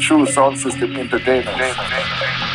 true 0.00 0.26
sound 0.26 0.58
system 0.58 0.96
entertainment. 0.96 2.45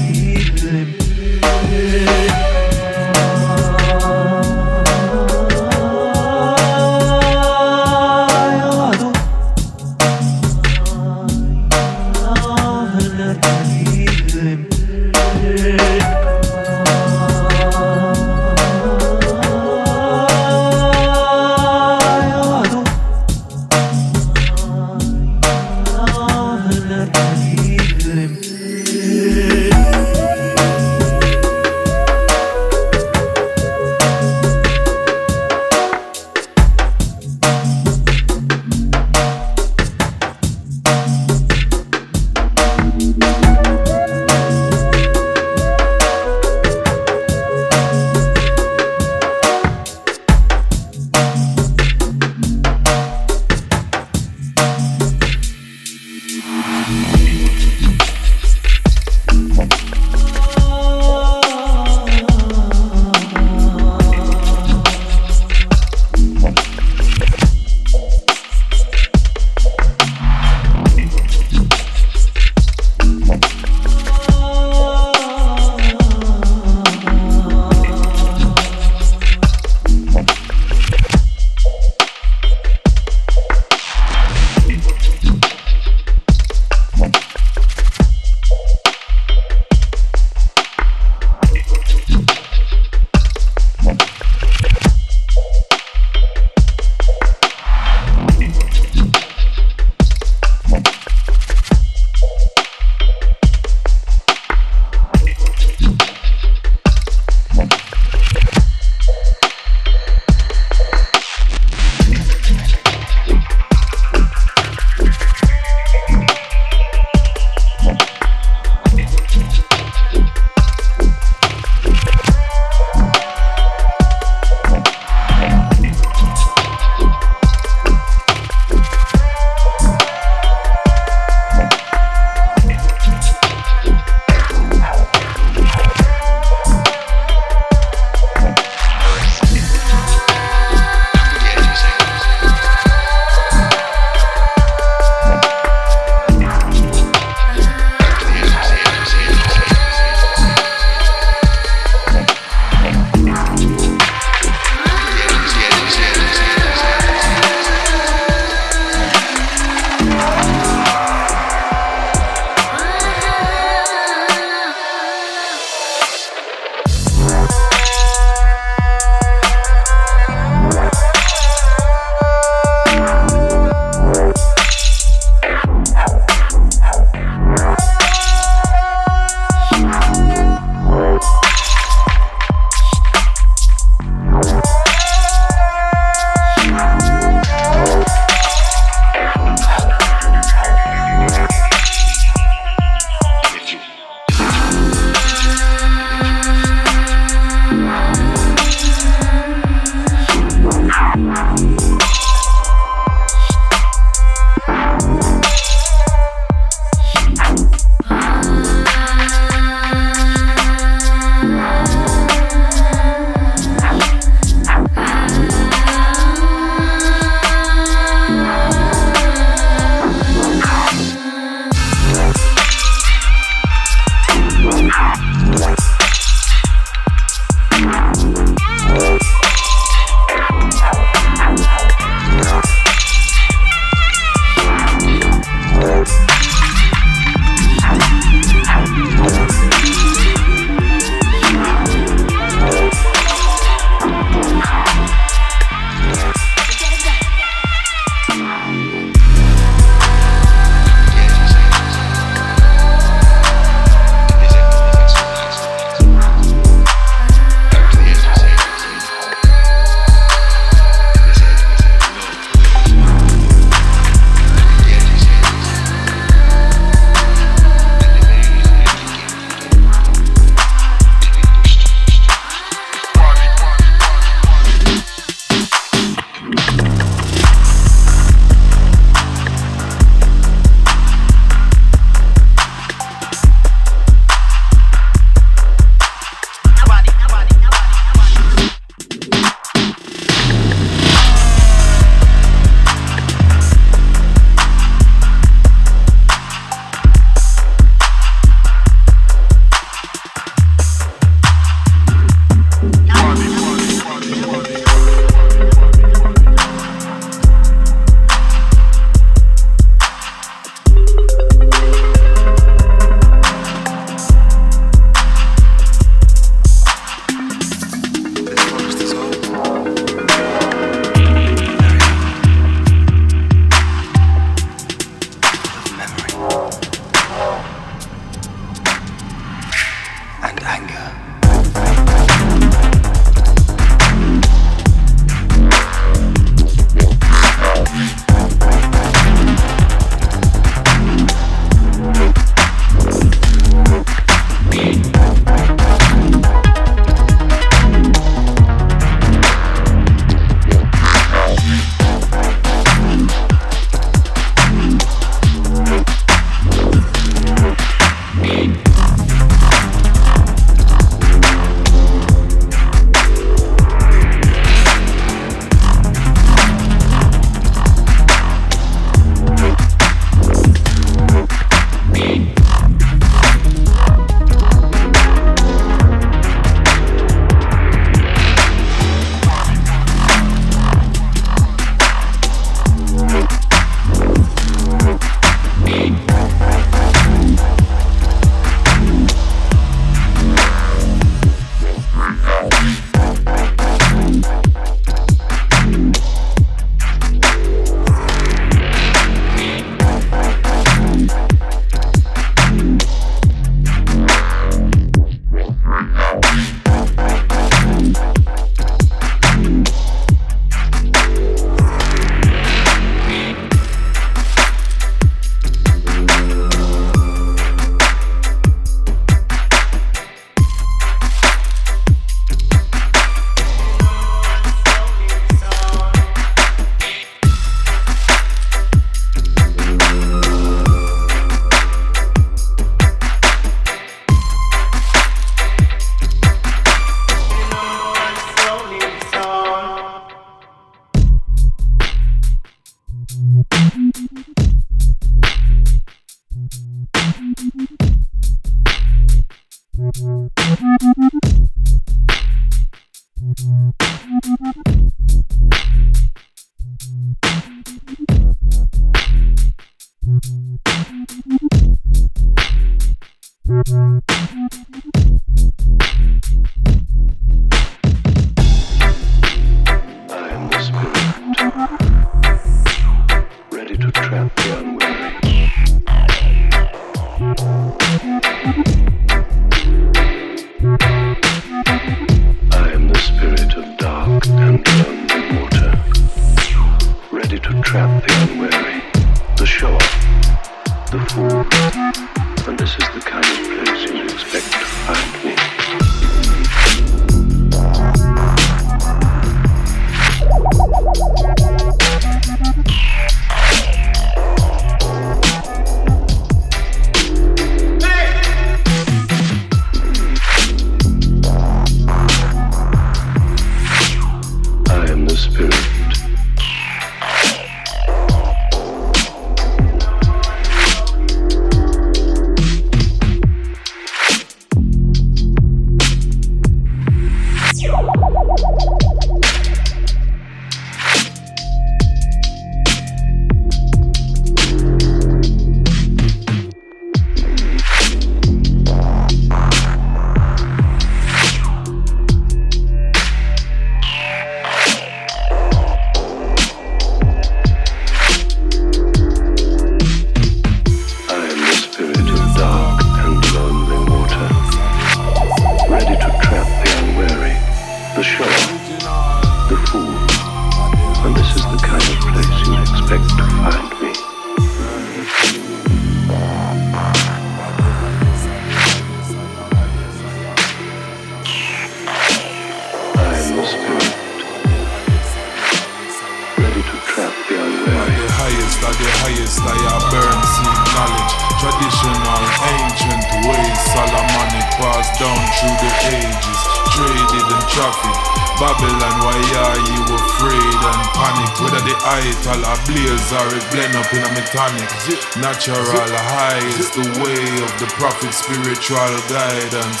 Natural 595.44 595.84
high 595.84 596.64
is 596.80 596.88
the 596.96 597.04
way 597.20 597.44
of 597.60 597.68
the 597.76 597.84
prophet, 598.00 598.32
spiritual 598.32 599.12
guidance. 599.28 600.00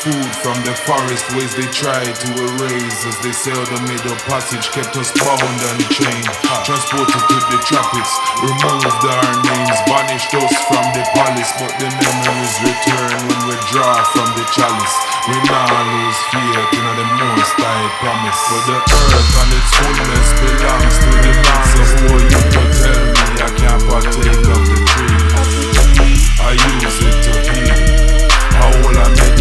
Food 0.00 0.32
from 0.40 0.56
the 0.64 0.72
forest 0.88 1.28
ways 1.36 1.52
they 1.60 1.68
tried 1.76 2.08
to 2.08 2.28
erase 2.32 2.96
as 3.04 3.20
they 3.20 3.36
sailed 3.36 3.68
the 3.68 3.84
middle 3.84 4.16
passage 4.24 4.64
kept 4.72 4.96
us 4.96 5.12
bound 5.12 5.44
and 5.44 5.84
chained. 5.92 6.32
Transported 6.64 7.20
to 7.20 7.36
the 7.52 7.60
tropics, 7.68 8.12
removed 8.40 9.04
our 9.04 9.32
names, 9.44 9.76
banished 9.84 10.32
us 10.32 10.56
from 10.72 10.84
the 10.96 11.04
palace, 11.12 11.52
but 11.60 11.72
the 11.76 11.92
memories 11.92 12.56
return 12.64 13.12
when 13.28 13.40
we 13.44 13.60
draw 13.68 13.92
from 14.16 14.32
the 14.40 14.46
chalice. 14.56 14.96
We 15.28 15.36
now 15.52 15.68
lose 15.68 16.20
faith 16.32 16.80
in 16.80 16.86
the 16.96 17.08
most 17.12 17.60
I 17.60 17.92
promise. 18.00 18.40
For 18.40 18.60
the 18.72 18.78
earth 18.80 19.36
and 19.36 19.52
its 19.52 19.68
fullness 19.68 20.28
belongs 20.40 20.96
to 20.96 21.10
the 21.12 21.32
masses. 21.44 21.90
Boy, 22.08 22.24
you 22.24 22.42
can 22.56 22.68
tell 22.72 23.07
I 23.48 23.50
can't 23.52 23.82
partake 23.88 24.44
of 24.44 24.60
the 24.68 24.76
tree. 24.84 26.20
I 26.38 26.52
use 26.52 27.00
it 27.00 27.16
to 27.24 27.32
heal. 27.48 28.28
How 28.52 28.68
will 28.82 28.98
I 28.98 29.08
meditation 29.08 29.37